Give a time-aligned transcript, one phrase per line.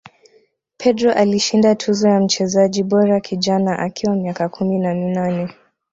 [0.77, 5.53] pedro alishinda tuzo ya mchezaji bora kijana akiwa miaka kumi na minane